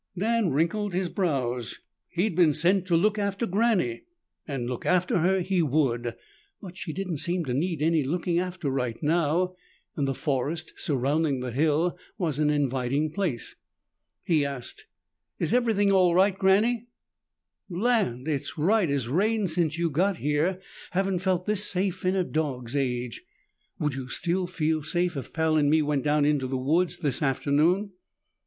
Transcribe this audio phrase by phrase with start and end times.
[0.17, 1.77] Dan wrinkled his brows.
[2.09, 4.05] He had been sent to look after Granny,
[4.47, 6.15] and look after her he would.
[6.59, 9.53] But she didn't seem to need any looking after right now
[9.95, 13.55] and the forest surrounding the hill was an inviting place.
[14.23, 14.87] He asked,
[15.37, 16.87] "Is everything all right, Granny?"
[17.69, 18.27] "Land!
[18.27, 20.59] It's right as rain since you got here.
[20.93, 23.23] Haven't felt this safe in a dog's age."
[23.77, 27.21] "Would you still feel safe if Pal and me went down in the woods this
[27.21, 27.91] afternoon?"